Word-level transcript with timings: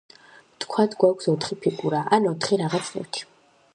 ვთქვათ, 0.53 0.91
გვაქვს 1.03 1.25
ოთხი 1.33 1.57
ფიგურა, 1.67 1.99
ან 2.19 2.27
ოთხი 2.33 2.59
რაღაც 2.63 2.91
ნივთი. 2.97 3.29